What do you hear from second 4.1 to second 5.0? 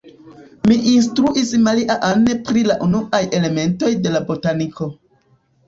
la botaniko.